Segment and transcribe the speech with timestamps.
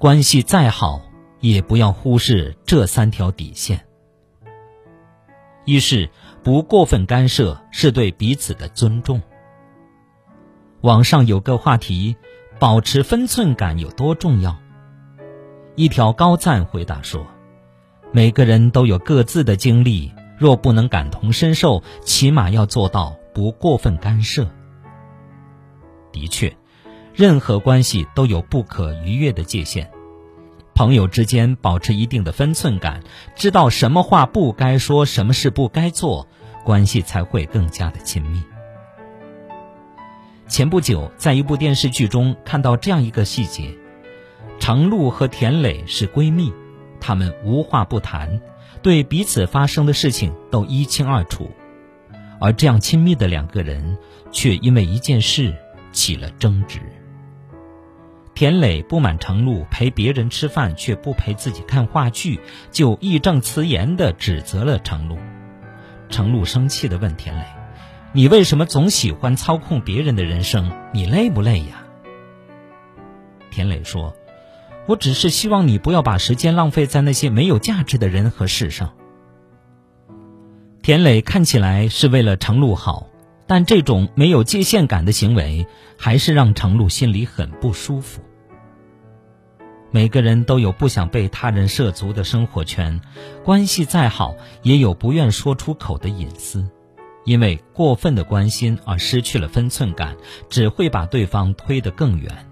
[0.00, 1.02] 关系再好，
[1.40, 3.86] 也不要忽视这三条底线：
[5.66, 6.08] 一是
[6.42, 9.20] 不过分干涉，是对彼此的尊重。
[10.80, 12.16] 网上有个话题：
[12.58, 14.56] 保持分寸感有多重要？
[15.76, 17.26] 一条高赞回答说
[18.10, 24.50] ：“每个人都有各自的经历，若不能感同身受，起码要做到不过分干涉。”
[26.10, 26.56] 的确，
[27.14, 29.88] 任何关系都有不可逾越的界限。
[30.80, 33.02] 朋友之间保持一定的分寸感，
[33.36, 36.26] 知道什么话不该说，什么事不该做，
[36.64, 38.42] 关系才会更加的亲密。
[40.48, 43.76] 前不久，在一部电视剧中看到这样一个细节：
[44.58, 46.50] 程璐和田磊是闺蜜，
[46.98, 48.40] 他们无话不谈，
[48.80, 51.50] 对彼此发生的事情都一清二楚，
[52.40, 53.98] 而这样亲密的两个人，
[54.32, 55.54] 却因为一件事。
[55.92, 56.78] 起了争执。
[58.40, 65.18] 田磊不满程璐陪别人吃饭却不陪自己看话剧，就义正辞严地指责了程璐。
[66.08, 67.44] 程璐生气地问田磊
[68.14, 70.72] ：“你为什么总喜欢操控别人的人生？
[70.94, 71.84] 你累不累呀？”
[73.52, 74.16] 田磊说
[74.88, 78.94] ：“我只是希望你不要把时间浪费在那些没有价值的人和事上。”
[80.80, 83.06] 田磊看起来是为了程璐好。
[83.46, 85.66] 但这种没有界限感的行为，
[85.98, 88.22] 还是让程璐心里很不舒服。
[89.92, 93.00] 每个人都有不想被他人涉足的生活圈，
[93.44, 96.68] 关系再好，也有不愿说出口的隐私。
[97.24, 100.16] 因为过分的关心而失去了分寸感，
[100.48, 102.46] 只会把对方推得更远。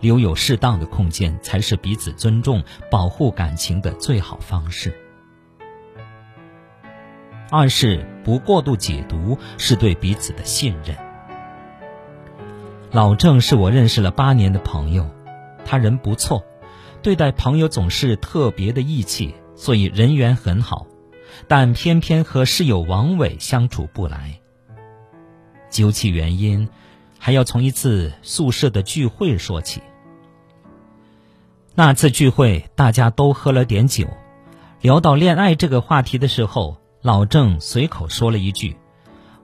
[0.00, 4.94] 留有适当的空间，才是彼此尊重、保护感情的最好方式。
[7.50, 10.96] 二是不过度解读，是对彼此的信任。
[12.92, 15.08] 老郑是我认识了八年的朋友，
[15.68, 16.42] 他人不错，
[17.02, 20.86] 对待朋友总是特别的义气，所以人缘很好。
[21.46, 24.40] 但偏偏和室友王伟相处不来。
[25.68, 26.66] 究其原因，
[27.18, 29.82] 还要从一次宿舍的聚会说起。
[31.74, 34.08] 那次聚会，大家都喝了点酒，
[34.80, 36.78] 聊到恋爱这个话题的时候。
[37.00, 38.76] 老郑随口说了一句：“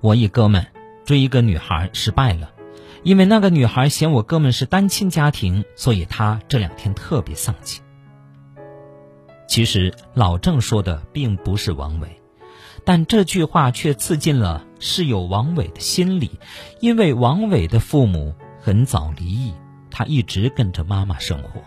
[0.00, 0.64] 我一哥们
[1.04, 2.52] 追一个女孩失败了，
[3.02, 7.80] 因为那个女孩嫌我哥们是单亲家庭，所以他这两天特别丧气。”
[9.48, 12.20] 其实老郑说的并不是王伟，
[12.84, 16.38] 但这句话却刺进了室友王伟的心里，
[16.80, 19.52] 因为王伟的父母很早离异，
[19.90, 21.60] 他一直跟着妈妈生活。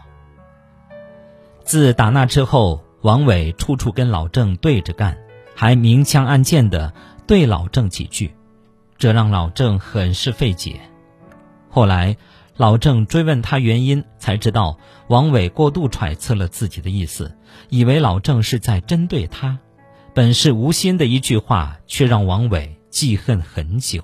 [1.63, 5.17] 自打那之后，王伟处处跟老郑对着干。
[5.55, 6.91] 还明枪暗箭的
[7.27, 8.35] 对老郑几句，
[8.97, 10.81] 这让老郑很是费解。
[11.73, 12.16] 后来
[12.56, 17.35] 老郑追问他原因，才知道王伟过度揣测了自己的意思，
[17.69, 19.57] 以为老郑是在针对他。
[20.13, 24.03] 本是无心的一句话，却让王伟记恨很久。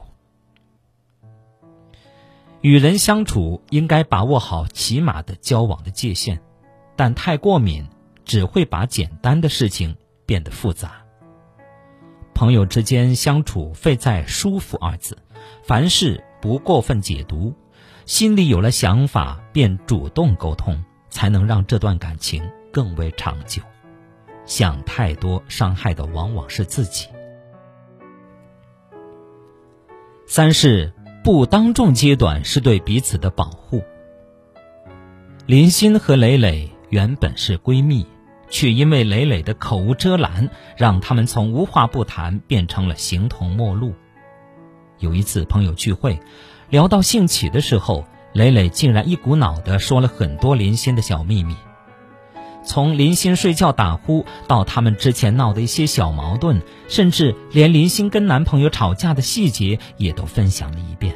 [2.61, 6.41] 与人相处应该把握好起码的交往的界限，
[6.95, 7.87] 但太过敏
[8.25, 11.03] 只会把简单的事情变得复杂。
[12.33, 15.19] 朋友之间相处，费在舒服二字。
[15.61, 17.53] 凡事不过分解读，
[18.05, 23.61] 心里有了想法便主动沟通，才能让这段感情更为长久。
[24.45, 27.07] 想太多，伤害的往往是自己。
[30.25, 33.83] 三是不当众揭短，是对彼此的保护。
[35.45, 38.05] 林欣和磊磊原本是闺蜜。
[38.51, 43.93] 却因为磊磊的口无遮拦，让他们从无话不谈变成了形同陌路。
[44.99, 46.19] 有一次朋友聚会，
[46.69, 51.55] 聊到兴起的时候，磊磊竟然一股脑的说了很多林欣的小秘密，
[52.65, 61.15] 从林欣睡觉打呼到他们之前闹的一些小矛盾，甚至连林欣跟男朋友吵架的细节也都分享了一遍。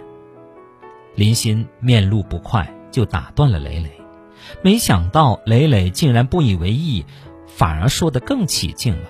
[1.15, 3.91] 林欣面露不快，就打断了磊磊。
[4.61, 7.05] 没想到磊磊竟然不以为意，
[7.47, 9.09] 反而说得更起劲了。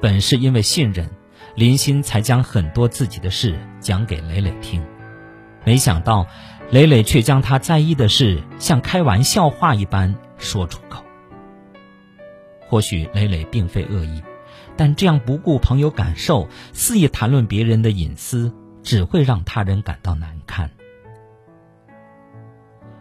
[0.00, 1.10] 本是因为信任，
[1.54, 4.84] 林欣才将很多自己的事讲给磊磊听，
[5.64, 6.26] 没想到
[6.70, 11.04] 磊磊却将他在意的事像开玩笑话一般说出口。
[12.66, 14.20] 或许磊磊并非恶意，
[14.76, 18.52] 但这样不顾朋友感受，肆意谈论别人的隐私，
[18.82, 20.68] 只会让他人感到难堪。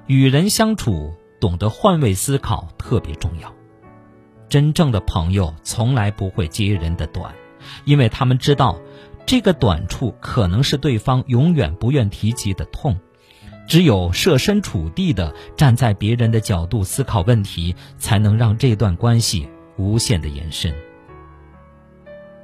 [0.06, 3.52] 与人相处，懂得换位思考特别重要。
[4.48, 7.34] 真正的朋友从来不会揭人的短，
[7.86, 8.80] 因为他们知道，
[9.26, 12.98] 这个短处可能是对方永远不愿提及的痛。
[13.66, 20.74] 只有设身处地的站在别人的角度思考问题，才能让这段关系无限的延伸。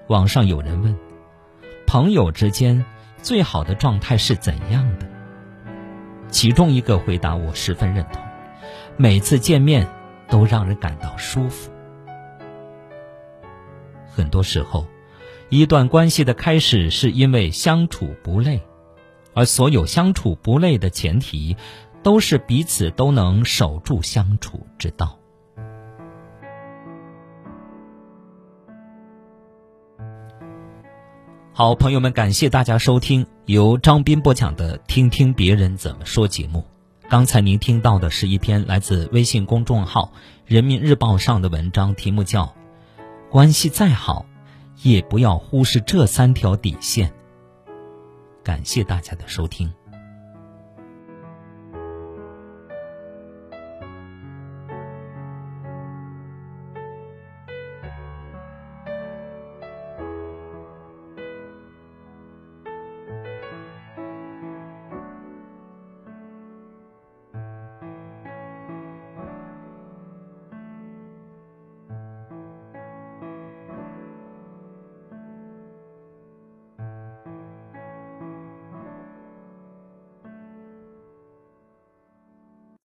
[0.07, 0.98] 网上有人问：
[1.86, 2.86] 朋友之间
[3.21, 5.06] 最好的状态是怎样的？
[6.30, 8.24] 其中一个回答我十分认同：
[8.95, 9.86] 每次见面
[10.30, 11.69] 都让人感到舒服。
[14.10, 14.86] 很多时候，
[15.49, 18.61] 一段关系的开始是因为相处不累。
[19.33, 21.55] 而所有相处不累的前提，
[22.03, 25.17] 都是彼此都能守住相处之道。
[31.53, 36.65] 好，朋友们，感谢大家收听由张斌播讲的《听听别人怎么说》节目。
[37.09, 40.11] 刚才您听到的是一篇来自微信公众号
[40.45, 42.45] 《人民日报》上的文章，题目叫
[43.29, 44.25] 《关系再好，
[44.83, 47.09] 也不要忽视这三条底线》。
[48.43, 49.71] 感谢大家的收听。